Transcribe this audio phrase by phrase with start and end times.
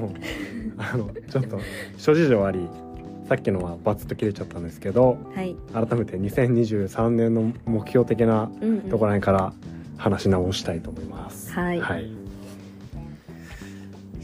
[0.00, 0.10] も う
[0.78, 1.58] あのちょっと
[1.96, 2.68] 諸事情あり
[3.28, 8.80] さっきのはバツッと切れちゃったんですけどはい、改めて2023年の目標的なうんうん。
[8.82, 9.52] ところら辺から
[9.98, 11.52] 話し直したいと思います。
[11.52, 11.80] はい。
[11.80, 12.10] はい。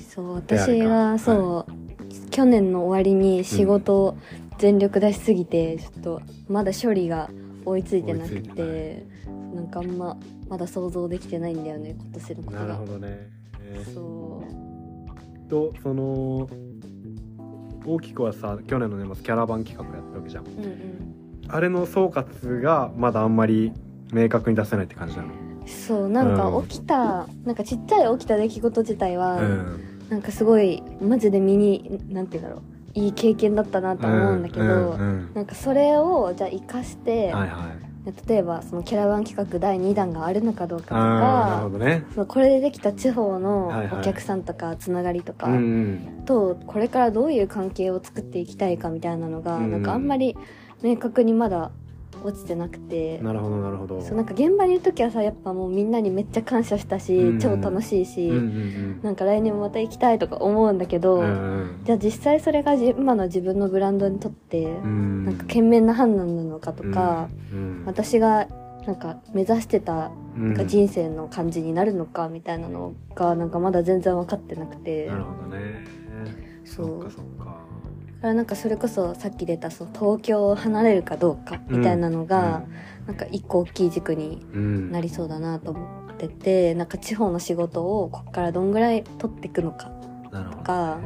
[0.09, 4.16] そう私がそう、去年の終わりに仕事
[4.58, 7.30] 全力出しすぎて、ちょっとまだ処理が
[7.66, 9.06] 追いついてなくてて
[9.54, 10.16] なんかあんま
[10.48, 13.29] まだ想像できてないんだよね今年のことなるがほどね。
[13.95, 14.45] そう
[15.48, 16.48] とその
[17.84, 20.46] 大きくはさ去年の年末キャラバン企画やったわけじゃん。
[20.46, 21.16] うんうん
[21.48, 23.73] あれの総括がまだあんまり
[24.12, 25.28] 明確に出せないって感じなの？
[25.64, 29.80] そうなんうんか起きた、なんかちっちゃい起きた出来事自体は、うん。
[30.10, 32.62] なんかすごいマジで身になんて言うんだろ
[32.96, 37.85] ういい経験だったなと思うんだけど、うんうんなんかそれをじゃあ生かして、はいはい。
[38.28, 42.04] 例えばそのキャラバン企画第2弾があるのかどうかとかね。
[42.15, 45.49] そのこれでできた地方のお客さんとかつながりとか。
[46.24, 50.37] とこれからどういう関係を作っていきたいかみたいなのがうんなんかあんまり
[50.82, 51.71] 明確にまだ
[52.24, 53.18] 落ちてなくて。
[53.18, 54.00] なるほどなるほど。
[54.00, 61.24] そうなんか現場にいる時はさやっぱもうみんなにめっちゃ感謝したし、うん超楽しいし、うんうんなんか来年もまた行きたいとか思うんだけど、うん。
[61.24, 65.25] うんじゃあ実際それがじ今の自分のブランドにとって、うん。
[65.25, 68.48] なんか賢明な判断なのかとか、うん、私が
[68.87, 75.84] なんか目指してたうんなんか人生の感じになるのかみたいなのがなんかまだ全然分かってなくてなるほどね。
[76.64, 77.66] そそうっかそっか。
[78.16, 82.64] だからなんかそれこそさっき出たその東京を離れるかどうかみたいなのが、
[83.06, 89.91] なんか一個大きい軸にうん、なりそうだなと思っててなんか地方の仕事をここからどんぐらい取っていくのか
[90.32, 90.98] なるほど、か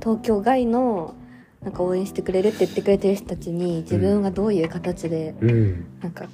[0.00, 1.14] 東京外の
[1.62, 6.26] なんか応援してくれるって言ってくれてる人たちに自分がどういう形でうん、なんか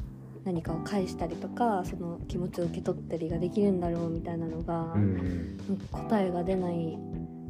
[0.44, 4.96] 何かを返したりとかその気持ちを受け取ったりができるんだろうみたいなのが、
[5.92, 6.98] 答えが出ない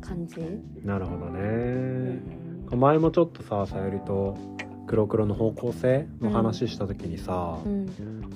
[0.01, 0.41] 感じ、
[0.85, 1.41] なるほどうね。
[1.41, 2.81] ん。
[2.81, 4.37] 前もちょっとささゆりと
[4.87, 7.87] 黒黒の方向性の話した時にさ、うん。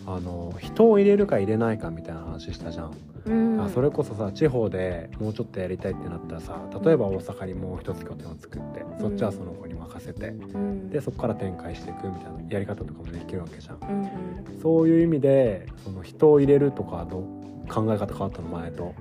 [0.06, 2.92] あの人を入れるか入れないかみたいな話したじゃん、
[3.24, 3.60] うん。
[3.60, 10.90] あそれこそさ地方でもうちょっとやりたいってなったらさ例えば大阪にもう一つ拠点を作って、そっちはその子に任せてうん。
[10.90, 13.78] でそこから展開していくみたいなやり方とかもできるわけじゃん。
[13.80, 14.60] うんうん。
[14.60, 17.22] そういう意味でその人を入れるとかどう
[17.68, 18.94] 考え方変わったの前と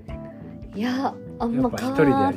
[0.76, 2.34] いやあんやま変わっ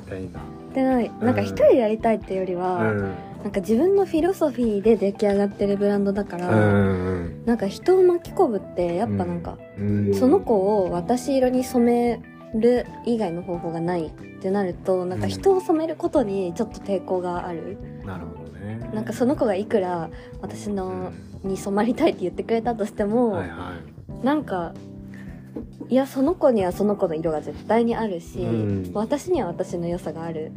[0.75, 1.11] てない。
[1.21, 3.15] なんか一人でやりたいっていうよりは、うん。
[3.43, 10.15] なんか自分のフィロソフィーで出来上がってるブランドだから、うんなんか人を巻き込むってやっぱなんか、うん。
[10.15, 12.21] その子を私色に染め
[12.61, 14.11] る以外の方法がないっ
[14.41, 18.91] てなるとなんか人を染めることにちょっと抵抗がある、なるほどね。
[18.93, 20.11] なんかその子がいくら
[20.41, 21.13] 私の
[21.45, 23.73] に染まりたいって言ってくれたとしても、はいは
[24.23, 24.25] い。
[24.25, 24.75] なんか
[25.89, 28.91] いやその子にはその子の色が絶対にあるし、うん。
[28.95, 30.53] 私には私の良さがある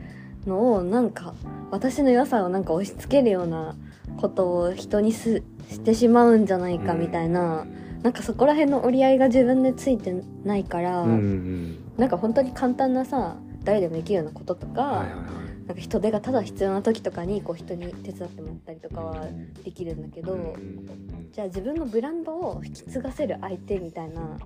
[0.45, 1.33] のをなんか
[1.71, 3.75] 私の良さをなんか押し付けるような
[4.17, 7.67] ことを人にすしてしまうんじゃないかみたいな、
[8.01, 13.35] なんかそこら辺の折り合いが自分でついてないから、うんうんなんか本当に簡単なさ
[13.65, 19.27] 誰でもできるようなこととか、はいはいはいなんか人手がただ必要な時とかにこう人に手伝ってもらったりとかは
[19.63, 20.89] できるんだけど、うん
[21.31, 24.39] じゃあ自分のブランドを引き継がせる相手みたいな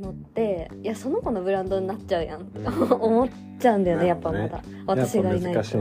[0.00, 2.40] のっていやその子のブランドになっちゃうやん。
[2.40, 2.92] ってうん。
[2.96, 3.28] 思っ
[3.60, 4.62] ちゃうんだよねやっぱまだ。
[4.86, 5.62] 私がいないと。
[5.62, 5.76] そ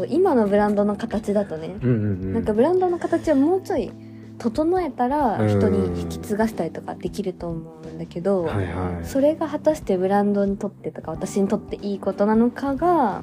[0.00, 2.32] う今のブランドの形だとね、うんうんうん。
[2.32, 3.92] なんかブランドの形をもうちょい
[4.40, 5.48] 整えたらうん。
[5.48, 9.04] 人に引き継がせたりとかできると思うんだけど、はいはい。
[9.06, 13.22] それが果たしてブランドにとってとか私にとっていいことなのかが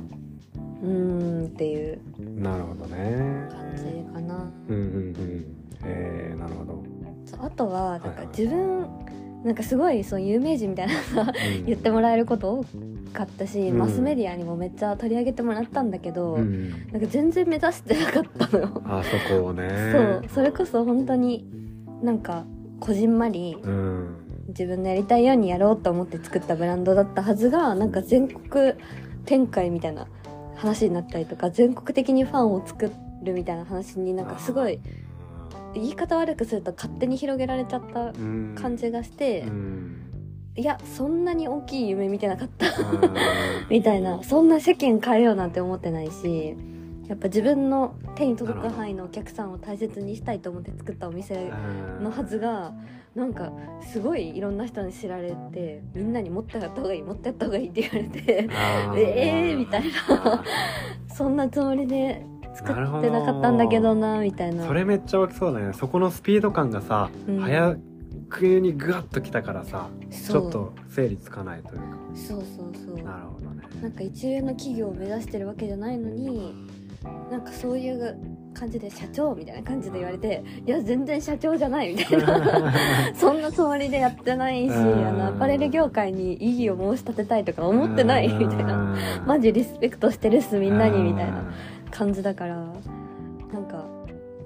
[0.84, 2.00] うーんっていう
[2.40, 3.48] なるほどね。
[3.50, 3.84] 感じ
[4.14, 4.52] かな。
[4.70, 5.46] うんうんうん。
[5.84, 6.84] えー、なるほど、
[7.40, 8.88] あとはなんかはいはい自分、
[9.44, 11.66] なんかすごいそう有名人みたいなさうん。
[11.66, 12.64] 言ってもらえること多
[13.18, 13.78] かったし、うん。
[13.78, 16.70] マスメディアにもめっちゃ取り上げてもらったんだけど、うん。
[16.92, 18.60] なんか全然目指してなかったの。
[18.60, 18.82] よ。
[18.86, 19.70] あそこをね。
[19.92, 20.24] そう。
[20.36, 21.48] それこそ本当に
[22.02, 22.46] なんか
[22.80, 24.24] こじんまりうん。
[24.50, 28.74] 自分のやりたいようにやろうと思って作ったブランドだったはずがなんか全国
[29.26, 30.08] 展開みたいな
[30.56, 32.90] 話になったりとか全国的にファンを作
[33.24, 34.80] るみたいな話になんかすごい
[35.74, 40.07] 言い方悪くすると勝手に広げられちゃった感感じがして、うん
[40.58, 42.66] いやそんなに大きい夢見てなかった。
[43.70, 44.24] みたいな。
[44.24, 46.56] そんな世間変えようなんて思ってないし
[47.08, 51.52] やっぱ自分の手に届く範囲のお客さんを大切にしたいと思って作ったお店
[52.02, 52.74] のはずが
[53.16, 53.52] なんか
[53.82, 58.50] すごいいろんな人に知られてみんなに持ってやった方がいい持ってやった方がいいって言われて
[58.98, 60.44] えーみたいな。
[61.08, 64.66] そんなつもりで作ってなかったんだけどなみたいな。
[64.66, 65.74] それめっちゃ大きそうだね。
[65.74, 67.40] そこのスピード感がさ、うん。
[67.40, 67.78] 早
[68.40, 71.86] 急にグワッときたからさちょっと整理つかないというか。
[72.16, 73.04] そうそうそう。
[73.06, 73.64] なるほどね。
[73.82, 76.54] なんか一流の企業を目指してるわけじゃないのに
[77.32, 78.18] なんかそういう
[78.54, 82.74] 感じで社長みたいな感じで言われていや全然社長じゃないみたいな。
[83.16, 84.84] そんなつもりでやってないしあう
[85.14, 85.18] ん。
[85.20, 88.78] のアパレル業界に異議を申し立てたいとか思ってないみたいな。
[88.78, 88.96] な
[89.26, 91.44] マジリスペクトしてるっすみんなにみたいな
[91.92, 92.74] 感じだから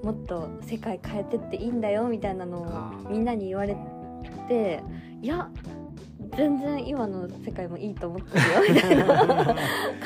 [0.02, 3.76] もっと世界変えてっていいんだよみたいなのをみんなに言われ
[4.48, 4.82] て
[5.20, 5.48] いや
[6.36, 9.54] 全然今の世界もいいと思ってるよみたいな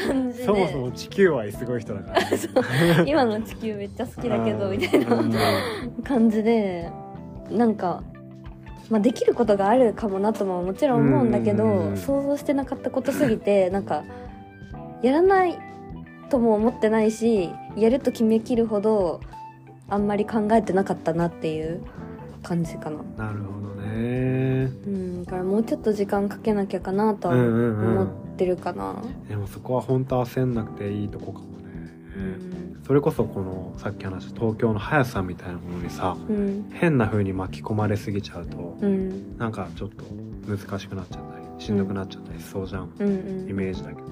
[0.09, 0.45] 感じで。
[0.45, 2.21] そもそも地球愛すごい人だから、
[3.07, 5.33] 今の地球めっちゃ好きだけどみたいなうん。
[6.03, 6.91] 感じで
[7.51, 8.03] なんか、
[8.91, 14.03] まあ、できることがあるかもなとももちろん思うんだけど、うん想像してなかったことすぎてなんか
[15.03, 15.57] やらない
[16.29, 19.21] とも思ってないしやると決めきるほど
[19.89, 21.81] あんまり考えてなかったなっていう
[22.43, 23.03] 感じかな。
[23.17, 24.71] なるほどね。
[24.87, 27.99] うん、だからもうちょっと時間かけなきゃかなとはうんうんうん。
[27.99, 28.97] 思ってるかな。
[29.29, 32.83] でもそこは本当焦んなくていいとこかもね、うん。
[32.85, 36.71] それこそこのさっき話した東京の速さみたいなものにさうん。
[36.73, 39.37] 変な風に巻き込まれすぎちゃうとうん。
[39.39, 40.05] なんかちょっと
[40.49, 43.49] 難しくなっちゃったりしんどくなっちゃったりしそうじゃん、うんうん。
[43.49, 44.09] イメージだけど。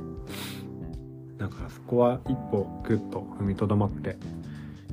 [1.36, 4.16] だからそこは一歩グッと踏みとどまって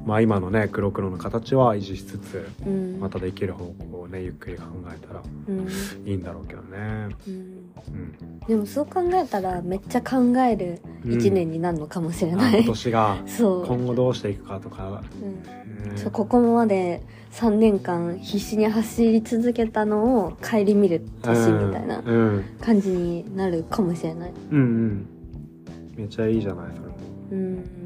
[0.06, 3.00] まあ今のね黒黒の形は維持しつつうん。
[3.00, 4.64] またできる方向をねゆっくり考
[4.94, 5.68] えたらうん。
[6.06, 7.16] いいんだろうけどね。
[7.28, 7.34] うん。
[7.34, 8.40] うん。
[8.48, 15.98] でもそう考えたらめっちゃ考える一年になるのかもしれない、あ今年が 今後どうしていくかとか、うん、ね。
[15.98, 17.02] そうここまで
[17.32, 22.04] 3年間必死に走り続けたのを顧みる年みたいな
[22.60, 24.34] 感じになるかもしれない。
[24.52, 25.08] うんうん。
[25.96, 26.96] めっちゃいいじゃないそれも。
[27.32, 27.81] うん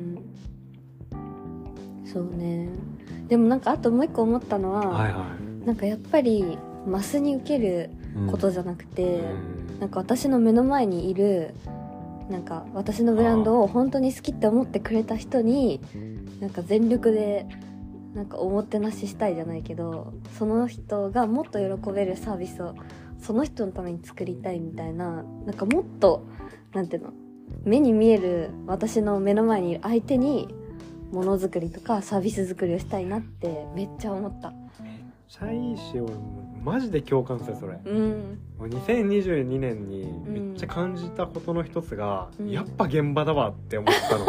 [2.16, 2.70] そうね。
[3.28, 5.26] でもなんかあともう一個思ったのは、はいは
[5.66, 6.58] なんかやっぱり
[6.88, 7.90] マスに受ける
[8.28, 9.80] いことじゃなくて、うん。
[9.82, 11.54] なんか私の目の前にいる
[12.30, 15.82] なんか私のブランドを本当に好きって思ってくれた人に
[16.40, 17.46] なんか全力で
[18.14, 22.74] なんかおもてなししたいじゃないけどその人がもっと喜べるサービスを
[23.20, 26.26] その人のために作りたいみたいななんかもっと
[26.74, 27.14] なんていうの
[27.66, 30.48] 目に見える私の目の前にいる相手に
[31.16, 34.52] ものづくりとかサービス作りをしたいなってめっちゃ思った。
[34.52, 36.14] めっちゃいいし俺
[36.62, 37.80] マジで共感するそれ。
[37.86, 38.40] うん。
[38.60, 42.52] もう2022年にめっちゃ感じたことの一つが、うん。
[42.52, 44.26] やっぱ現場だわって思ったの。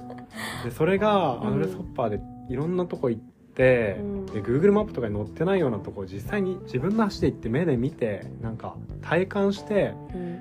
[0.64, 1.46] でそれがうん。
[1.48, 4.26] アドレスホッパーでいろんなとこ行って、うん。
[4.26, 10.36] で Google マップとかに載ってないようなとこを実際に自分の足で行って目で見てなんか体感してうん。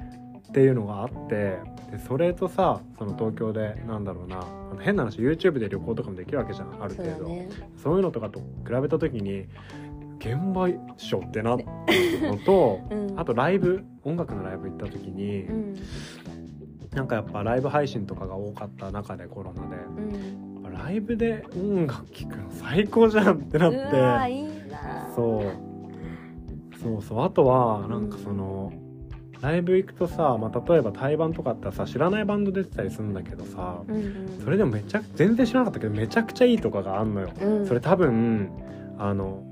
[0.48, 1.58] っていうのがあって
[1.96, 4.46] でそれとさその東京でなんだろうな
[4.82, 7.16] 変な話 YouTube で旅行とかもできるわけじゃんある程度。
[7.18, 7.50] そうだね。
[7.82, 8.46] そういうのとかと比
[8.82, 9.48] べた時に
[10.20, 13.20] 現場一緒ってなったのと うん。
[13.20, 15.76] あとライブ音楽のライブ行った時に、うん。
[16.94, 19.76] なんかやっぱライブ配信とかが多かった中でコロナで。
[19.76, 20.74] うん。
[20.74, 23.80] ライブで音楽聴くの最高じゃんってなって。
[25.16, 26.78] そう。
[26.78, 27.24] そうそう。
[27.24, 28.74] あとはなんかその、
[29.42, 34.42] ライブ行くとさ、まあ、例えば対バンとかあったらさ知らないバンド出てたりするんだけどさ、うんうん。
[34.44, 37.30] それでもめちゃ全然知らなかったけどめちゃくちゃいいとかがあんのよ。
[37.42, 37.68] うん。
[37.68, 38.50] それ多分
[38.98, 39.44] あの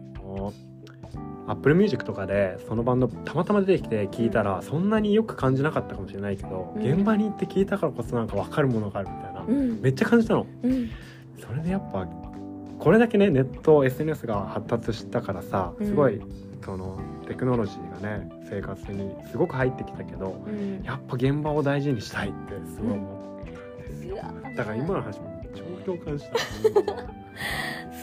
[1.45, 6.81] アップルミュージックとかでそのバンドたまたま出てきて聞いたらそんなによく感じなかったかもしれないけど、うん。
[6.81, 9.81] 現場に行って聞いたからこそなんか分かるものがあるみたいな、うん。
[9.81, 10.47] めっちゃ感じたの。
[10.63, 10.90] うん。
[11.40, 12.07] それでやっぱ
[12.80, 15.87] これだけねネット SNS が発達したからさうん。
[15.87, 16.21] すごい、
[16.63, 20.83] そのテクノロジーがね生活にすごく入ってきたけどうん。
[20.83, 26.38] やっぱ現場を大事にしたいってすごい思ったんですようわだから今の話も超共感した。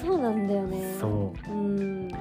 [0.03, 0.95] そうなんだよね。
[0.99, 1.53] そう。
[1.53, 2.09] うん。
[2.09, 2.13] い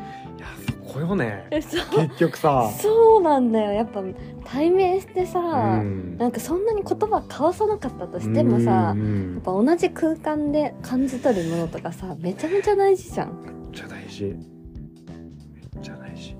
[0.41, 1.47] やそこよね。
[1.51, 1.77] 結
[2.17, 2.69] 局さ。
[2.77, 3.71] そうなんだよ。
[3.71, 4.03] やっぱ
[4.43, 6.17] 対面してさ、うん。
[6.17, 9.33] なんかそんなに言葉交わさなかったとしてもさ、うんうん。
[9.35, 13.29] やっぱ同じ空間で感じ取るものとかさめちゃめちゃ大事じゃん。
[13.43, 14.58] めっちゃ大事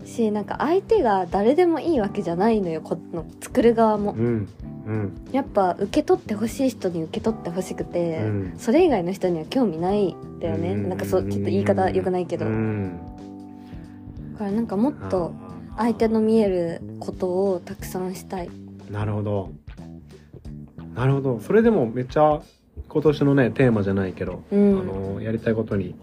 [0.10, 4.14] しなんか相手が誰でもいいわけじゃないのよこの作る側も。
[4.14, 4.48] うん
[4.86, 5.28] うん。
[5.32, 8.54] やっぱ受け取ってほしい人に受け取ってほしくて、うん。
[8.58, 10.90] それ以外の人には興味ないんだよね、うん。
[10.90, 13.00] なんかそうちょっと言い方良くないけど、うん。
[14.34, 15.34] だからなんかもっと
[15.78, 18.50] 相手の見えることをたくさんしたい。
[18.90, 19.52] なるほど。
[20.96, 21.40] なるほど。
[21.40, 22.42] それでもめっちゃ
[22.88, 24.80] 今年のねテーマじゃないけど、うん。
[24.80, 25.96] あのやりたいことに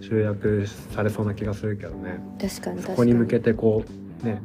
[0.00, 2.18] 集約されそうな気がするけどね。
[2.40, 2.82] 確かに確かに。
[2.82, 3.84] そこに向けてこ
[4.22, 4.40] うね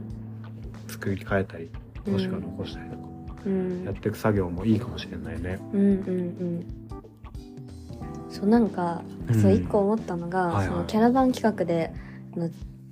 [0.87, 1.69] 作り変えたり
[2.05, 2.13] うん。
[2.13, 3.03] もしくは残したりとか、
[3.45, 3.83] うん。
[3.85, 5.59] やっていく作業もいいかもしれないね。
[5.73, 6.65] うんうんうん。
[8.29, 9.41] そうなんか、うん。
[9.41, 10.67] そう一個思ったのが、はいはい。
[10.67, 11.91] そのキャラバン企画で
[12.35, 12.49] あの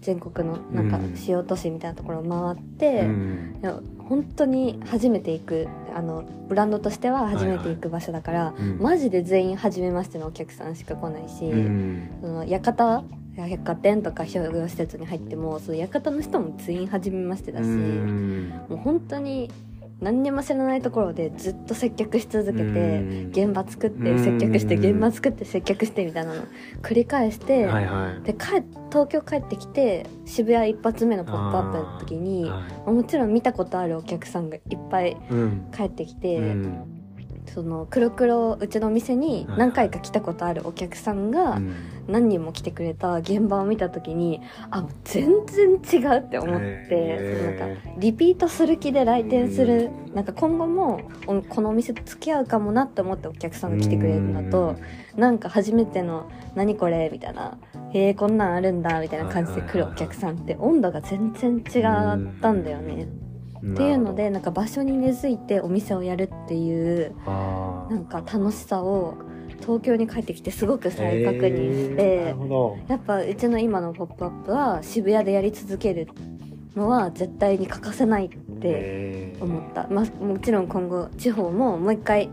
[0.08, 1.18] 全国のなんかうん。
[1.18, 3.58] 主要都市みたいなところを回って、うん。
[3.62, 8.80] いや本当に初めて行くあのブランドとしては初めて行く場所だから、うん。
[8.80, 12.10] マジで全員初めましてのお客さんしか来ないし、うん。
[12.22, 13.04] その館
[13.36, 18.50] や百貨店とか商業施設に入ってもその館の人も全員初めましてだし、うん。
[18.70, 19.52] もう本当に
[20.00, 23.30] 何にも知らないところでずっと接客し続けて、うん。
[23.30, 24.24] 現場作ってうん。
[24.24, 26.44] 接客して現場作って接客してみたいなの。
[26.82, 28.24] 繰り返して、はいはい。
[28.24, 32.92] で帰東京帰ってきて渋谷一発目の「ポップアップの時にはい。
[32.92, 35.72] もちろん見たことあるお客さんがいっぱいうん。
[35.76, 36.97] 帰ってきて、うん
[37.54, 41.76] その黒黒うちの店にはい何回か来たことあるお客さんがうん
[42.08, 54.78] 何人も来てくれた現場を見た時にあ全然違うって思って、そのなんかリピートする気で来店する、なんか今後もおこのお店と付き合うかもなって思ってお客さんが来てくれるのと、
[55.16, 57.58] なんか初めての「何これ?」みたいな
[57.92, 61.64] 「へえこんなんあるんだ」みたいな感じで来るお客さんって温度が全然違っ
[62.42, 63.08] たんだよね。
[63.22, 63.27] うん
[63.58, 69.16] っていうのでなんか場所に根付いてお店をやるっていうなんか楽しさを
[69.62, 72.36] 東京に帰ってきてすごく再確認して、
[72.88, 76.08] やっぱうちの今の「ポップアップは渋谷でやり続ける
[76.76, 79.44] のは絶対に欠かせないってえー。
[79.44, 82.30] 思った、まあ、もちろん今後地方ももう一回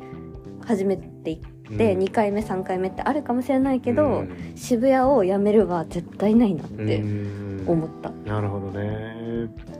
[0.65, 2.01] 初めて行ってうん。
[2.03, 4.29] 2回目3回目ってあるかもしれないけど、うん。
[4.55, 7.65] 渋谷を辞めるは絶対ないなっうてん。
[7.67, 9.14] 思った、なるほどね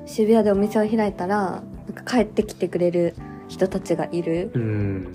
[0.07, 3.15] 渋谷でお店を開いたらなんか帰ってきてくれる
[3.49, 5.15] 人たちがいるうん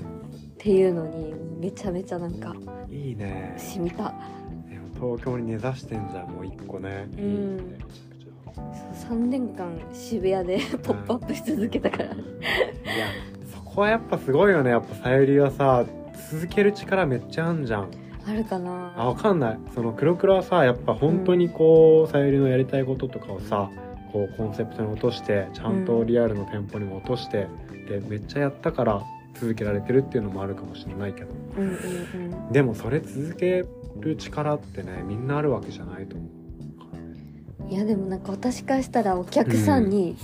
[0.56, 2.56] っていうのにめちゃめちゃなんか
[2.90, 3.56] いいね。
[3.58, 4.14] 染みた。
[4.96, 7.08] 東京に根ざしてんじゃんもう一個ね。
[7.14, 7.20] うん。
[7.20, 12.14] いいねめちゃくちゃ3年間渋谷でポップアップし続けたから、いや
[13.54, 14.72] そこはやっぱすごいよね。
[14.72, 15.86] やっぱさゆりはさ
[16.32, 17.88] 続ける力めっちゃあんじゃん。
[18.28, 18.94] あるかな。
[18.98, 19.60] あわかんない。
[19.74, 23.70] その黒黒はさやっぱ本当にこうさゆりのやりたいこととかをさ
[24.12, 27.48] こうコンセプトに落としてちゃんとリアルの店舗にも落として、
[27.88, 29.02] でめっちゃやったから
[29.36, 31.28] 続けられてるっていうのもあるかもしれないけど。
[32.52, 33.66] でもそれ続け
[34.00, 36.39] る力ってねみんなあるわけじゃないと思う
[37.70, 40.18] いやでもなんか私からしたらお客さんに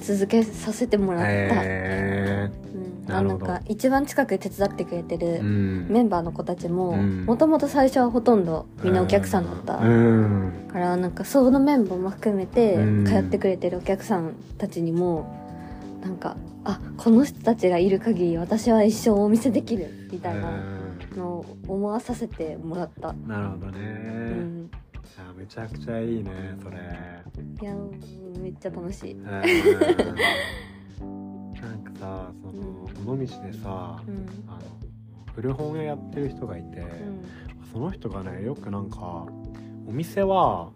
[0.00, 5.86] 続けさせてもらった、へうん、なんか一番近くで手伝ってくれてえるうん。
[5.90, 7.26] メンバーの子たちもうん。
[7.26, 10.68] もともと最初はほとんどみんなお客さんだった、うん。
[10.72, 13.04] からなんかそのメンバーも含めてうん。
[13.04, 15.38] 通ってくれてるお客さんたちにも
[16.02, 20.50] なんかあこの人たちがいる限り私は一生お見せできるみたいな
[21.16, 24.70] のを思わさせてもらった、うんなるほどね、うん、
[25.00, 26.30] いやめちゃくちゃいいね
[26.62, 26.76] それ。
[27.60, 27.74] いや
[28.38, 29.24] めっちゃ楽しい、うん。
[29.24, 29.42] なん
[31.82, 34.26] かさその尾道でさ、うん。
[34.48, 34.60] あの
[35.34, 37.24] 古本屋やってる人がいて、うん。
[37.72, 39.26] その人がねよくなんか
[39.86, 40.70] お店は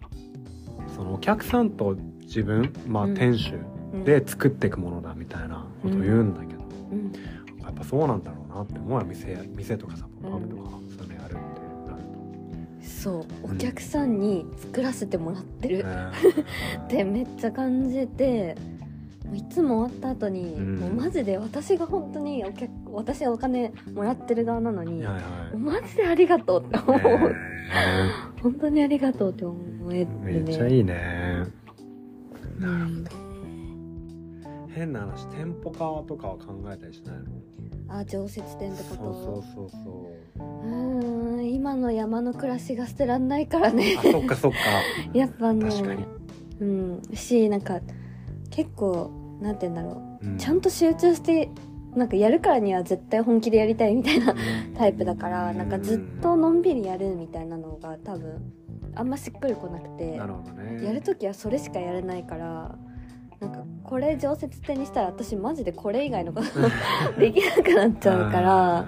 [0.95, 3.15] そのお客さんと自分まあうん。
[3.15, 3.55] 店主
[3.93, 4.05] うん。
[4.05, 7.13] で作っていくものだみたいなことを言うんだけど、うん。
[7.63, 10.71] やっぱそうなんだろうなって思うよ店や店とかさポップアップとか
[13.05, 15.83] そうお客さんに作らせてもらってる。
[15.83, 15.89] と、
[16.85, 18.57] ってめっちゃ感じて
[19.35, 20.77] いつも終わった後に、うん。
[20.77, 25.21] もうマジで私が本当にお客私はお金もらってる側なのに、はいは
[25.53, 25.57] い。
[25.59, 27.35] マジでありがとうって思う、ね
[28.43, 30.53] 本当にありがとうって思えめるね。
[30.53, 31.45] っちゃいいね。
[32.59, 33.05] うん。
[34.69, 37.25] 変な話店舗化とかは考えたりしないの？
[37.89, 39.81] あ常設店ってそうこそうそうそう。
[39.83, 43.97] とうーん今の山の暮らしが捨てらんないからね。
[43.99, 44.59] あそっかそっか。
[45.15, 46.05] やっぱね確かに、
[46.61, 47.81] うんしなんか
[48.51, 49.11] 結構
[49.41, 50.27] なんて言うんだろう。
[50.27, 50.37] うん。
[50.39, 51.51] ちゃんと集中して
[51.95, 54.35] なんかやるからには絶対本気でやりたいみたいな
[54.77, 58.53] タイプだからなんかずっとのんびりやるみたいなのが多分
[58.97, 60.85] あんましっくりこなくてなるほどね。
[60.85, 62.77] やる時はそれしかやれないから
[63.41, 66.49] なんかこれ常設店にしたら私マジでこれ以外のこと
[67.21, 68.87] できなくなっちゃうから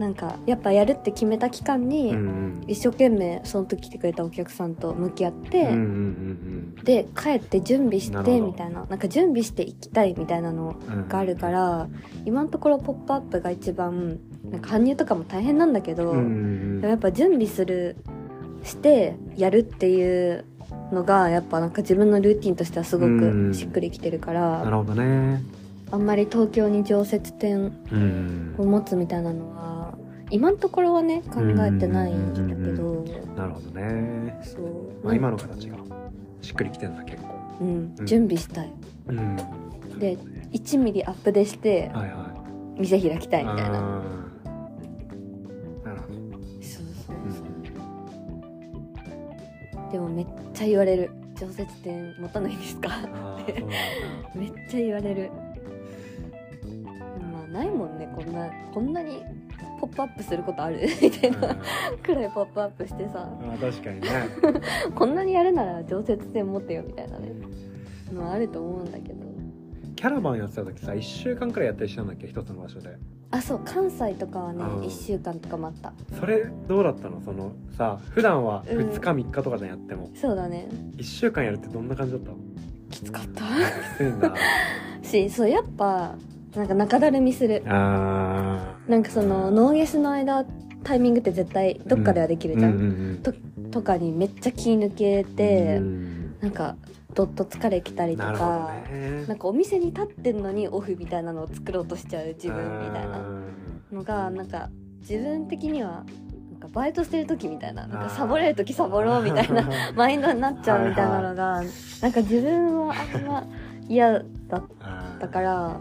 [0.00, 2.14] なんかやっぱやるって決めた期間に
[2.66, 5.76] 一生懸命その時来てくれたお客さんと向き合って、
[6.82, 8.86] で帰って準備してみたいな。
[8.88, 11.86] なんか準備していきたいみたいなのうんがあるから
[12.24, 14.18] 今のところ「ポップアップが一番
[14.50, 17.96] なんか搬入とかも大変なんだけど、でもやっぱ準備する
[18.64, 20.46] してやるっていう
[20.92, 25.42] のがやっぱなんか自分のルーティンとしてはすごうんくしっくりきてるから、なるほどね。
[25.92, 28.54] あんまり東京に常設店うん。
[28.58, 29.79] を持つみたいなのは
[30.30, 33.04] 今のところはね考えてないんだけど、
[33.36, 34.38] なるほどね。
[34.42, 35.76] そう、まあ今の形が
[36.40, 37.28] しっくりきてんだ結構。
[37.60, 37.94] うん。
[37.98, 38.06] うん。
[38.06, 38.72] 準備したい。
[39.08, 39.36] うん。
[39.98, 40.16] で
[40.52, 42.30] 1ミリアップでしてはいは
[42.78, 43.80] 店開きたいいみたいな。
[45.84, 46.38] なるほど。
[46.62, 47.42] そうそううんそ
[49.88, 49.92] う。
[49.92, 51.10] でもめっちゃ言われる。
[51.36, 52.90] 常設展持たないんですか？
[54.36, 55.30] めっちゃ言われる。
[57.32, 59.22] まあないもんねこんなこんなに
[59.80, 60.80] ポップアップすることある？
[61.02, 61.56] みたいな
[62.02, 63.28] くらいポップアップしてさ。
[63.40, 64.08] うんあー確かにね。
[64.94, 67.32] こんなにやるなら常設展持ってよみたいなね。
[68.12, 69.20] のはあると思うんだけど。
[69.96, 72.26] キャラバンやってた時さ1週間くらいやったりしたんだっけ？
[72.26, 72.96] 一つの場所で。
[73.32, 74.80] あそう関西とかはねうん。
[74.80, 75.92] 1週間とか待った。
[76.18, 77.20] それどうだったの？
[77.20, 78.78] そのさ普段はうん。
[78.78, 80.68] 2日3日とかじゃんやっても、そうだね。
[80.96, 82.30] 1週間やるってどんな感じだった？
[82.30, 82.36] の
[82.90, 83.44] きつかった。
[83.44, 84.34] きついんだ。
[85.02, 86.14] しそうやっぱ
[86.56, 87.62] なんか中だるみする。
[87.66, 88.49] あ
[88.90, 90.44] なんかそのノーゲスの間
[90.82, 96.36] タイミングって絶対どっかではできるじゃん、うんうんとかにめっちゃ気抜けうんて、うん。
[96.40, 96.74] なんか
[97.14, 99.26] どっと疲れきたりとか、ね。
[99.28, 103.22] なんかお店に立ってんのにオフみたいなのを作ろうとしちゃう自分みたいな
[103.92, 104.70] のがなんか
[105.02, 106.04] 自分的には
[106.50, 111.62] なんかバイトしてる時みたいななんかサボれる時サボろうみたいな マインドになっちゃうみたいなのが
[112.02, 113.46] なんか自分はあんま
[113.88, 114.12] 嫌
[114.48, 114.62] だっ
[115.20, 115.76] たから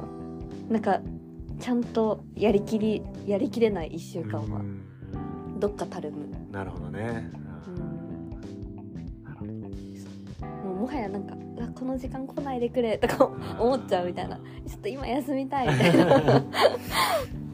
[0.70, 1.00] なんか
[1.60, 4.60] ちゃんとやりきりやりきれない1週間は。
[4.60, 5.60] うん。
[5.60, 7.30] どっかたるむ、なるほどね。
[10.64, 11.36] もうもはやなんか
[11.76, 13.26] この時間来ないでくれとか
[13.60, 14.38] 思っちゃうみたいな。
[14.38, 16.44] ちょっと今休みたいみたいな。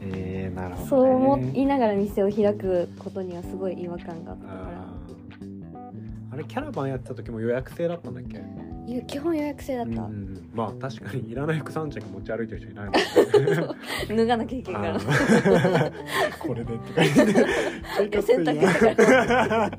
[0.00, 4.86] えー、なるほど、ね、そう思いながら店を開くことにはすごい違和感があったから。
[6.32, 8.40] あれキャラバンやってた時も予約制だったんだっけ？
[9.06, 13.00] 基本予約制だった、うんまあ確かにいらない副産着持ち歩いてる人いないもんね。
[14.16, 14.98] 脱がなきゃいけないから。
[16.38, 18.22] これでって。
[18.22, 19.70] 洗濯機とか。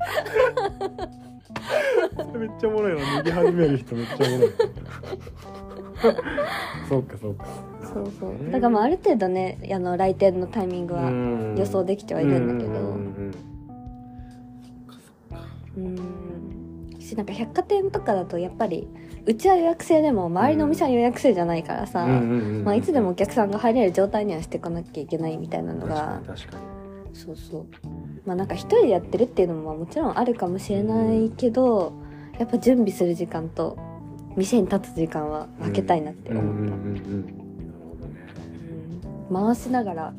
[2.16, 4.50] そ れめっちゃおもろいな脱ぎ始める人めっちゃおもろい。
[6.88, 7.46] そうかそうか。
[7.82, 8.34] そうそう。
[8.52, 11.10] だからまあある程度ねあの来店のタイミングは
[11.56, 12.78] 予想できてはいるんだけど。
[12.78, 13.32] うん
[15.76, 16.27] うん
[17.08, 18.86] しなんか百貨店とかだとやっぱり
[19.26, 26.62] うちは予約制でも周りのお店は予約制じゃないからさ、うんうんうんまあ、いつでもお客さんが入れる状態にはしていかなきゃいけないみたいなのがに確かに
[27.14, 27.66] そうそう。
[28.26, 31.92] まあなんか一人でやってるっていうのももちろんあるかもしれないけど
[32.38, 33.76] やっぱ準備する時間と
[34.36, 36.44] 店に立つ時間は分けたいなって思っ
[39.30, 40.14] た、回しながら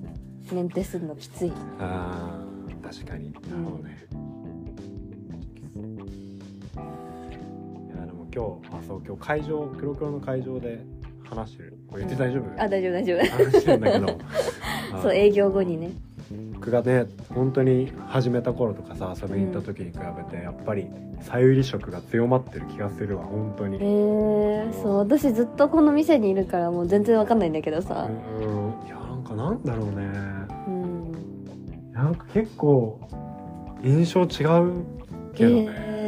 [0.51, 4.08] メンテするのきついあー確かになるほどね、いや
[8.33, 10.83] 今日あそう今日会場黒黒の会場で
[11.23, 11.77] 話してる。
[11.87, 13.25] これ言って大丈夫、あ大丈夫大丈夫。
[13.25, 14.17] 話してるんだけど。
[14.93, 15.91] あ そう営業後にね。
[16.53, 20.87] 僕がね本当に始めた頃とかさ遊びに行った時に比べてやっぱり
[21.21, 28.07] さゆり色が強まってる気がするわ本当に、えー、そう私ずっとこの店にいるからもう全然わかんないんだけどさ。
[28.07, 30.07] うんいやなんかなんだろうね。
[30.67, 31.11] うん。
[31.93, 32.99] なんか結構
[33.83, 34.29] 印象違う
[35.33, 35.98] けどね、え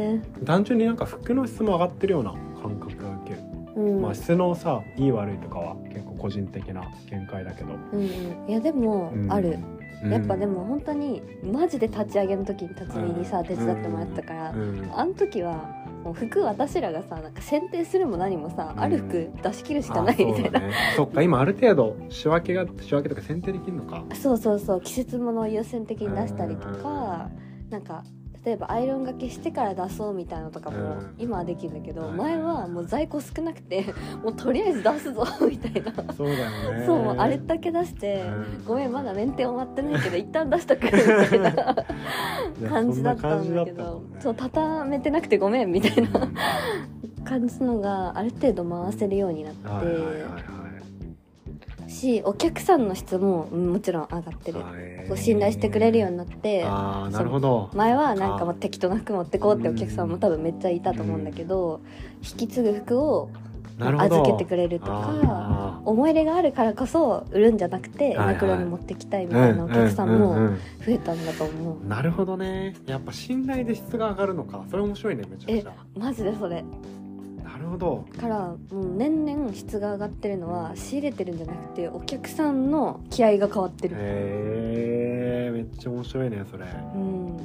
[0.44, 3.34] 単純になんか服の質も上がってるような感覚が受け。
[3.34, 4.02] る、ーうん。
[4.02, 9.32] まあ質のさいい悪いとかは結構個人的な見解だけど、うんうん、いやでも、うん。
[9.32, 9.58] ある。
[10.04, 14.90] やっぱでもも本当にマジで立ち上げの時に辰巳にさ手伝ってもらったから、うん。
[14.94, 18.80] あの時はもう服私らがさなんか選定するも何もさ、うん。
[18.80, 20.60] ある服出し切るしかあないみたいな。
[20.96, 24.04] そっか今ある程度仕分けが仕分けとか選定できるのか。
[24.14, 24.80] そうそうそう。
[24.80, 27.30] 季節物を優先的に出したりとか
[27.70, 28.02] なんか
[28.44, 31.14] 例えばアイロンがけしてから出そうみたいなのとかもうん。
[31.18, 35.92] 今はできるんだけどうん前はもう在庫少なくてもうとりあえず出すぞみたいな。
[36.12, 36.86] そうだよね。
[36.86, 38.30] そうあれだけ出してう
[38.62, 38.64] ん。
[38.64, 41.76] ごめんまだメンテ終わってないけど一旦出しとくみたいな
[42.68, 46.34] 感じだったんだけどんねそう畳めてなくてごめんみたいなうん
[47.24, 50.61] 感じのがある程度回せるようになって、はいはいはいはい
[51.92, 57.70] しお客さんの質もうんもちろん上がってる、へー信頼してくれるようになってああなるほど。
[57.74, 61.80] 前はなんかもう適当な服持ってこうってお客さんも多分めっちゃいたと思うんだけど、
[62.22, 63.30] 引き継ぐ服を
[63.78, 72.74] 預けてくれるとかあ思い入れがあるからこそ売るんじゃなくてマクロに持ってきたいみーたいなお客さんもう増えたんだと思う、うんなるほどね。
[72.86, 74.64] やっぱ信頼で質が上がるのか。
[74.70, 75.72] それ面白いねめちゃくちゃ。
[75.98, 76.64] マジでそれ
[77.52, 78.04] なるほど。
[78.18, 83.96] からもう年々質が上がってるのは仕入れてるんじゃなくてお客さんの気合が変わってる。
[83.98, 86.64] へえめっちゃ面白いねそれ。
[86.64, 87.36] うん。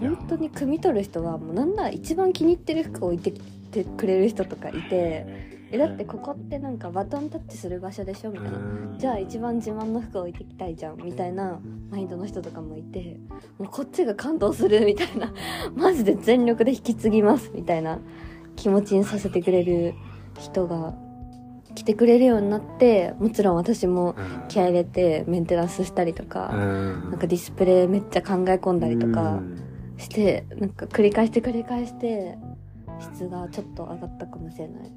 [0.00, 5.26] 本当に汲み取る人はもうなんなら一番気に入ってる服を置いてきてくれる人とかいて
[5.70, 8.58] えだってここってなんかバトンタッチする場所でしょみたいな。
[8.98, 11.58] じゃあ一番自慢の服置いてきたいじゃんみたいな
[11.90, 13.18] マインドの人とかもいて
[13.58, 15.32] もうこっちが感動するみたいな
[15.74, 17.98] マジで全力で引き継ぎますみたいな
[18.56, 19.94] 気持ちにさせてくれる
[20.38, 20.94] 人が
[21.74, 24.16] 来てくれるようになってもちろん私も
[24.48, 29.40] 気合い入れてメンテナンスしたりとか、なんかディスプレイめっちゃ考え込んだりとか
[29.98, 32.38] してなんか繰り返して繰り返して
[32.98, 34.92] 質がちょっと上がったかもしれない。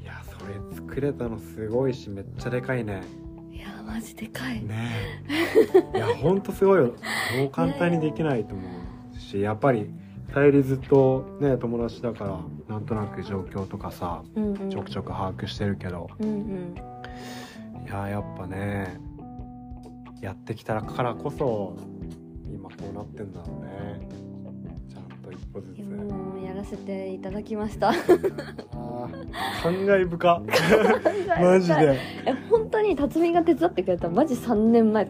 [0.00, 3.02] いやそれ作れたのすごいしめっちゃでかいね。
[3.50, 4.90] いやマジでかい、ね。
[5.94, 6.94] えいやほんとすごいよ。
[7.36, 8.62] そう簡単にできないと思
[9.16, 9.90] うしやっぱり
[10.32, 16.08] さゆりずっとね友達だからなんとなく状況とかさうんうん、ちょくちょく把握してるけど。
[16.20, 16.74] うんうん。
[17.86, 19.00] いややっぱね
[20.20, 21.76] やってきたからこそ
[22.52, 24.08] 今こうなってんだろうね。
[24.90, 25.80] ちゃんと一歩ずつ。
[25.80, 27.92] もうやらせていただきました。
[27.92, 30.42] 感慨深
[31.40, 31.98] マジで。
[32.26, 34.14] え本当に辰巳が手伝ってくれたの？
[34.16, 35.08] マジ3年前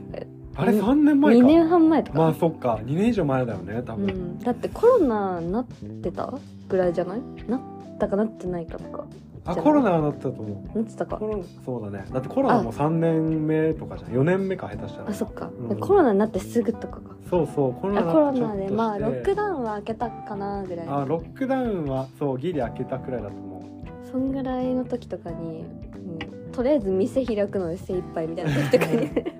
[0.59, 2.81] あれ3年前2か年半前とか、まあそっか。
[2.85, 5.65] 2年以上前だよね多分、うん、だってコロナなっ
[6.03, 6.35] てた
[6.69, 7.21] ぐらいじゃない？
[7.49, 7.61] なっ
[7.99, 9.05] たかなってないかとか。
[9.45, 10.79] あコロナはなったと思う。
[10.79, 11.19] なってたか。
[11.65, 12.05] そうだね。
[12.13, 14.11] だってコロナも3年目とかじゃん。
[14.11, 15.11] 4年目か下手したら。
[15.11, 15.79] あそっか、うん。
[15.79, 17.15] コロナになってすぐとかか。
[17.31, 17.75] そうそう。
[17.75, 20.87] コロナあコロナでまあロックダウンは開けたかなぐらい。
[20.89, 23.65] あロックダウンはそうギリ開けたくらいだと思
[24.05, 24.09] う。
[24.11, 29.11] そんぐらいの時とかに、うん、とりあえず店開くので精一杯みたいな時とかに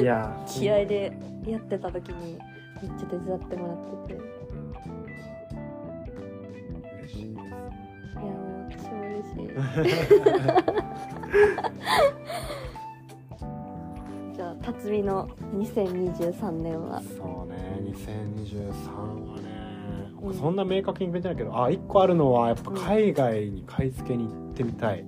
[0.00, 1.12] いや 気合で
[1.46, 2.38] やってた時に
[2.82, 4.20] めっちゃ手伝ってもらってて。
[4.20, 4.22] い
[6.98, 7.34] 嬉しい。
[7.34, 7.46] です
[8.16, 9.46] やもう私も嬉しい。
[14.36, 17.00] じゃあ辰巳の2023年は。
[17.00, 17.56] そうね
[17.92, 19.42] 2023はね、
[20.22, 20.34] うん。
[20.34, 25.04] そんな明確に決めてないけどあ一個あるのはやっぱ海外に買い付けに行ってみたい。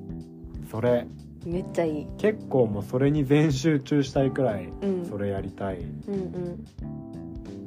[0.71, 1.07] それ
[1.45, 2.07] めっちゃいい。
[2.19, 5.07] 結構もうそれに全集中したいくらいうん。
[5.07, 5.79] それやりたい。
[5.79, 6.65] うんうん。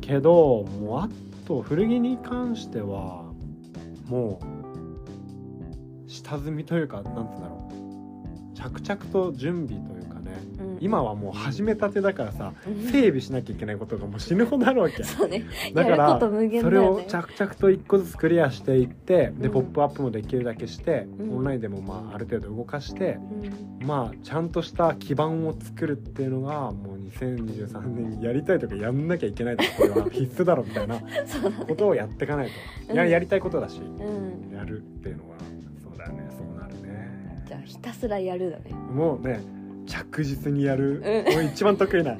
[0.01, 1.09] けどもうあ
[1.47, 3.31] と古着に関しては
[4.07, 4.39] も
[6.07, 7.71] う下積みというかなんつうんだろう。
[8.55, 10.00] 着々と準備という
[10.81, 12.91] 今はもう始めたてだからさうん。
[12.91, 15.03] 整備しなきゃいけないことがもう死ぬほどあるわけ。
[15.03, 15.45] そうね。
[15.73, 19.51] だからそれを着々と一個ずつクリアしていってで、うん。
[19.51, 21.37] ポップアップもできるだけして、うん。
[21.37, 23.19] オンラインでもまあある程度動かして
[23.79, 23.85] うん。
[23.85, 30.99] まあちゃんとした基盤を作るっていうのがもう2023年にやりたいとかやんなきゃいけないとかこれは必須だろみたいな
[31.67, 32.49] ことをやっていかない
[32.87, 33.09] と、やうん。
[33.09, 33.79] やりたいことだし。
[33.79, 34.55] うん。
[34.55, 35.35] やるっていうのは
[35.83, 36.27] そうだよね。
[36.35, 37.43] そうなるね。
[37.47, 38.73] じゃあひたすらやるだね。
[38.95, 39.60] もうね
[39.91, 41.03] 着実にやる、うん。
[41.35, 42.15] 俺一番得意な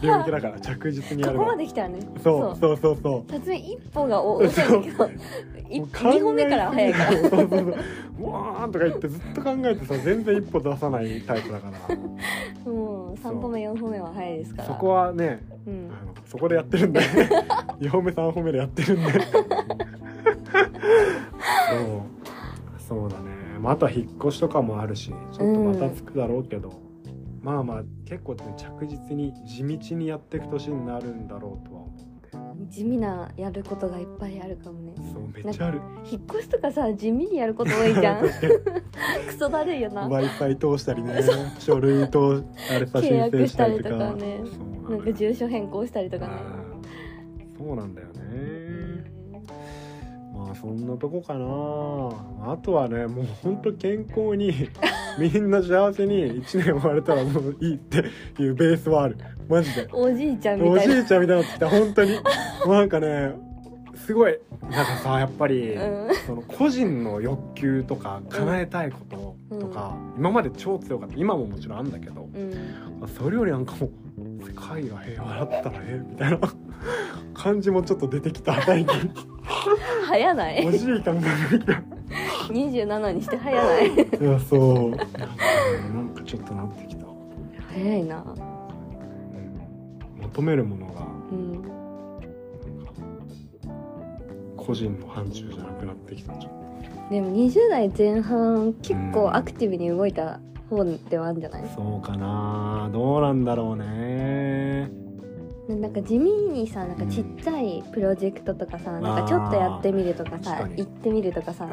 [0.00, 1.98] 領域だから着実にやここるのまで来たらね。
[2.22, 2.76] そうそう。
[2.76, 5.10] そうそう辰巳一歩がお遅いけど
[5.68, 5.88] いもう。
[5.88, 7.12] 考え二歩目から早いから。
[7.12, 7.60] そうそうそう。
[8.20, 11.96] うわーとか言ってずっと考えてさ全然一歩出さないタイプだから。
[12.72, 14.68] もう三歩目四歩目は早いですから。
[14.68, 15.90] そこはねうん。
[15.90, 17.00] あのそこでやってるんで。
[17.80, 19.12] 2歩目3歩目でやってるんで。
[19.12, 19.22] そう。
[22.88, 23.24] そうだね、
[23.60, 26.85] まあ、あとは引っ越しとかもあるしちょっとまたつくだろうけど、
[27.46, 32.06] まあまあ結構、ね、着実に地道にやっていく年になるんだろうとは思って。
[32.68, 34.94] 地味なやることがいっぱいあるかもね。
[35.12, 35.80] そうめっちゃある。
[36.10, 38.26] 引っ越しとかさ地味にやること多いじゃん。
[39.28, 40.08] クソだるいよな。
[40.08, 41.20] W i f i 通したりね
[41.60, 44.40] 書類とあれさ申請したたりとかね。
[44.88, 46.32] なんか住所変更したりとかね。
[47.56, 48.14] そうなんだよね。
[48.15, 48.15] まあ
[50.60, 52.52] そんなとこかな。
[52.52, 54.52] あとはねもうほんと健康に
[55.18, 58.04] みんな幸せに1年終われたらもういいって
[58.42, 59.16] いうベースはある。
[59.48, 59.88] マジで。
[59.92, 60.94] おじいちゃんみおたいな。
[60.94, 62.10] じいちゃんみたいになってきた本当に。
[62.66, 63.34] なんかね
[63.94, 64.38] すごい。
[64.62, 66.14] なんかさやっぱり、うん。
[66.26, 68.98] その個人の欲求とか叶えたいこ
[69.50, 71.16] ととか、今まで超強かった。
[71.16, 72.28] 今ももちろんあんだけど。
[72.34, 73.08] うん。
[73.08, 76.38] それよりなんかもう世界が平和だったらええみたいな。
[77.34, 78.60] 感じもちょっと出てきた。
[78.62, 79.10] 最近。
[80.08, 80.66] 早ない。
[80.66, 81.82] おじい感が出てきた
[82.48, 83.94] 27にして早ない。
[83.94, 84.90] いやそう。
[84.90, 87.06] なんかちょっとなってきた、
[87.74, 88.24] 早いな。
[88.26, 88.56] うん
[90.22, 91.06] 求めるものが。
[91.30, 91.52] うん。
[91.52, 91.70] なんか
[94.56, 96.32] 個人の範疇じゃなくなってきた。
[96.34, 101.62] でも20代前半結構アクティブに動いた方ではあるんじゃない？
[101.62, 102.90] とそうかな。
[102.92, 104.90] どうなんだろうね。
[105.68, 111.68] なんか地味にさなんかちっちゃいプロジェクトとかさ、なんかちょっとやってみるとかさ行ってみるとかさ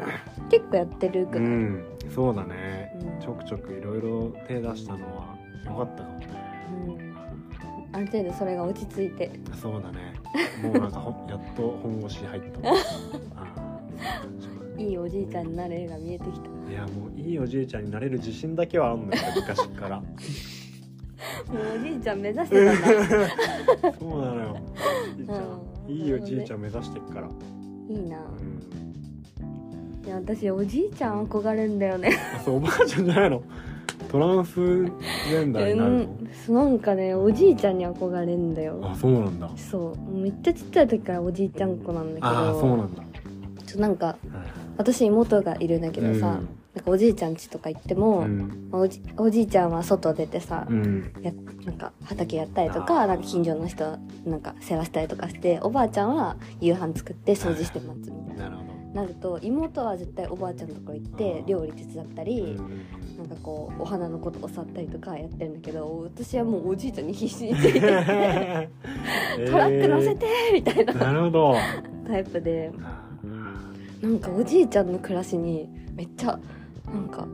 [0.50, 2.90] 結構やってるくうない、んそうだね。
[3.00, 3.20] うん。
[3.20, 6.26] ちょくちょくいろいろ手出したのは良かったかもね。
[6.88, 7.14] うん。
[7.92, 9.30] ある程度それが落ち着いて。
[9.62, 10.14] そうだね。
[10.60, 12.68] もうなんかほやっと本腰入った。
[12.68, 13.63] あーそう
[14.76, 16.46] いいいおじいちゃんになる絵が見えてきた。
[16.70, 20.00] いやもういいおじいちゃんになれる自信だけはあるんだよ昔から。
[20.00, 23.98] もうおじいちゃん目指してたんだ。
[23.98, 24.56] そうなのよ。
[25.14, 25.38] おじいちゃん
[25.88, 27.28] うんいいおじいちゃん目指してっから、
[27.88, 28.18] いいな。
[28.18, 32.16] うん、いや私おじいちゃん憧れんだよね。
[32.36, 33.42] あそうおばあちゃんじゃないの？
[34.10, 36.04] トランスジェンダーになるの、
[36.48, 36.54] うん。
[36.54, 38.80] なんかねおじいちゃんに憧れんだよ。
[38.82, 39.50] あそうなんだ。
[39.56, 40.10] そう。
[40.10, 42.26] めっちゃちっちゃい時からおじいちゃん子なんだけど。
[42.26, 43.02] ああそうなんだ。
[43.66, 44.16] ちそうなんか
[44.76, 46.48] 私妹がいるんだけどさ、うん。
[46.74, 48.68] なんかおじいちゃん家とか行っても、うん。
[48.72, 51.12] おじおじいちゃんは外出てさ、うん。
[51.22, 51.32] や
[51.64, 58.44] なんか畑やったりとかなんか近所の人なんか世話したりとかしておばあちゃんは夕飯作って掃除して待つみたいな。
[58.44, 58.74] なるほど。
[58.94, 62.86] なると妹は絶対おばあちゃんのところ行って料理手伝ったり、うん。
[63.18, 71.06] なんかこうお花のこと教わったりとかやってるんだけど 私はもうおじいちゃんに必死について トラック乗せてみたいえーな。
[71.06, 71.54] なるほど。
[72.06, 72.72] タイプで。
[72.82, 73.03] あ
[74.04, 76.38] なんかおじいちゃんの暮らしにめっちゃ
[76.92, 77.26] なんか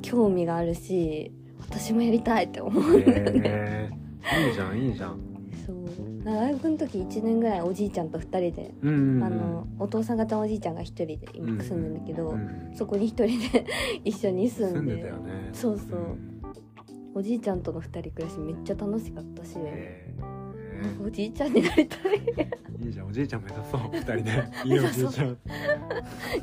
[0.00, 4.48] 興味があるし私もやりたいって思う、えー。
[4.48, 5.20] いいじゃんいいじゃん。
[5.66, 5.76] そう。
[6.24, 9.24] 大学の時1年ぐらいおじいちゃんと2人で、うんうんうん。
[9.24, 13.66] あのお父さん方のおじいちゃんが1人で今住んでるんだけど、うんそこに1人で
[14.04, 15.12] 一緒に住住んんでね。
[15.52, 16.18] そうそう。
[17.14, 20.26] おじいちゃんとの2人暮らしめっちゃ楽しかったし、えな
[20.86, 22.00] んかおじいちゃんになりたい。
[22.80, 23.80] ーいいじゃんおじいちゃん目指そう。
[23.92, 24.22] 二人で
[24.64, 25.36] いいおじいちゃん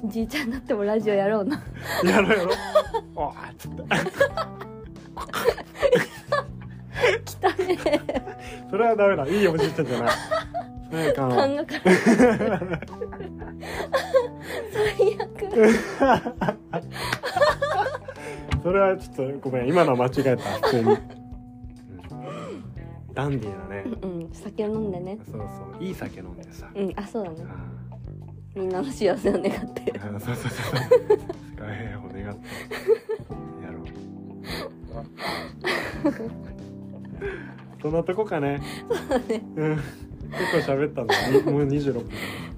[0.10, 1.62] じいちゃんになってもラジオやろうな。
[2.04, 2.47] やろうやろう。
[3.15, 3.84] おーっつって
[7.25, 7.77] 来たね。
[8.69, 9.25] それはダメだ。
[9.27, 10.13] いいおじいちゃんじゃない。
[10.91, 11.65] なんかあの感が
[14.73, 15.30] 最悪。
[18.63, 19.67] それはちょっとごめん。
[19.69, 20.43] 今のは間違えた。
[20.43, 21.20] 普通に、うん
[23.13, 23.84] ダンディーなね。
[24.02, 25.17] うん酒飲んでね。
[25.30, 25.84] そうそう。
[25.84, 27.38] いい酒飲んでさ、うんあそうだね。
[27.50, 27.56] あ
[28.56, 29.91] みんなの幸せを願って。
[29.93, 30.52] ーあそうそうそう。
[30.52, 31.19] そう
[31.52, 32.47] 世界平和を願って。
[33.65, 33.86] やろう。
[37.82, 38.62] そんなとこかね。
[39.56, 39.80] うん。
[40.32, 42.10] 結構喋ったんだにもう26分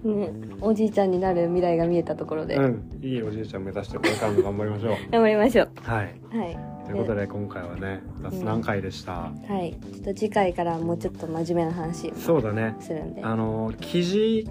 [0.07, 4.97] ねおじいちゃんになる未来が見えたところで、うんいいおじいちゃん目指してこれからも頑張りましょう。
[5.11, 5.69] 頑張りましょう。
[5.81, 6.15] はい。
[6.31, 6.57] はい。
[6.85, 9.77] ということで今回はね雑談会でした、はい。
[9.93, 12.75] ちょっと次回からもうちょっと真面目な話をそうだね。
[12.79, 13.23] するんで。
[13.23, 14.47] あの記事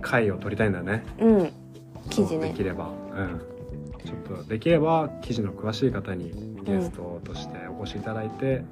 [0.00, 1.02] 会を取りたいんだよね。
[1.20, 1.50] うん。
[2.08, 2.90] 記事そうでねきれば。
[3.14, 3.40] うん。
[4.04, 6.32] ちょっとできれば記事の詳しい方に
[6.64, 8.64] ゲストとしてお越しいただいて、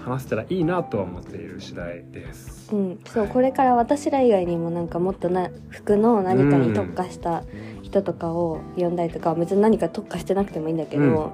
[0.00, 7.44] 話せたらいいなとは思っている次第です、うんそうこれから私ら以外にもなんかもっとな服の何かに特化した
[7.82, 11.32] 人とかを呼んだりとか別に何か特化してなくてもいいんだけど、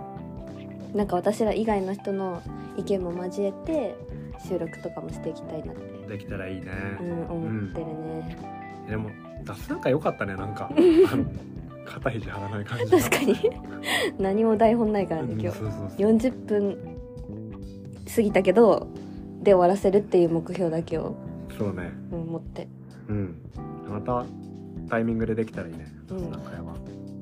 [0.94, 2.42] なんか私ら以外の人の
[2.76, 3.94] 意見も交えて
[4.46, 8.36] 収録とかもしていきたいなって、できたらいいね、うん、思ってるね、
[8.88, 9.10] でも
[9.44, 10.70] 雑談会良かったねなんか。
[11.12, 11.24] あの
[11.86, 13.36] 肩肘張らない感じ確かに。
[14.18, 15.58] 何も台本ないからねうん今日。
[15.58, 16.12] そうそうそう。
[16.12, 16.99] 40分
[18.14, 18.88] 過ぎたけど
[19.42, 21.16] で終わらせるっていう目標だけを、
[21.56, 21.92] そうね。
[22.12, 22.68] うん、持って。
[23.08, 23.36] うん。
[23.88, 24.24] また
[24.88, 25.86] タイミングでできたらいいね。
[26.10, 26.18] うん。
[26.18, 26.76] 雑談会は、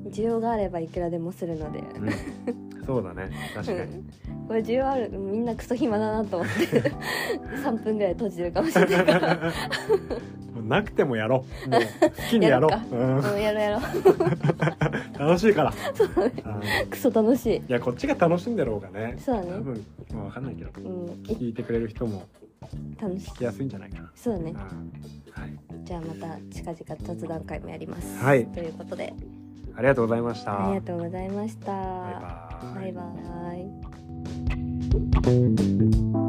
[0.07, 3.29] 需要があればいくらでもするので、うん、そうだね。
[3.53, 4.03] 確かに。
[4.47, 6.91] これ需要あるみんなクソ暇だなと思って
[7.63, 9.35] 3分ぐらい閉じるかもしれないから。
[10.55, 11.69] もうなくてもやろう。
[11.69, 12.71] もう好きにやろう。
[12.71, 13.79] やろうん、うんやろうやろ
[15.23, 15.69] 楽しいから。
[15.69, 15.73] う
[16.23, 17.57] うんクソ楽しい。
[17.57, 19.51] いやこっちが楽しんでる方がねそうだね。
[19.51, 21.05] 多分まあ分かんないけどうん。
[21.25, 22.23] 聞いてくれる人も
[22.99, 23.29] 楽しい。
[23.29, 24.51] 聞きやすいんじゃないかな、そうだね。
[24.51, 24.57] うん。
[24.57, 28.17] はい、じゃあまた近々雑談会もやります。
[28.17, 28.47] はい。
[28.47, 29.13] ということで
[29.79, 30.65] ありがとうございました。
[30.65, 31.71] ありがとうございました。
[31.71, 33.13] バイバ
[33.55, 33.65] イ。
[35.21, 35.39] バイ
[36.11, 36.28] バイ